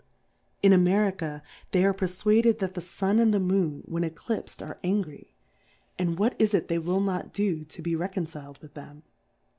[0.63, 4.79] In America they are perfuaded that the Sun and the Moon, when E clips'd, are
[4.83, 5.35] angry;
[5.99, 9.03] And what is it they will not do to be reconciPd with them